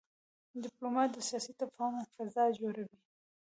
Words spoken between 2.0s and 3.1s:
فضا جوړوي.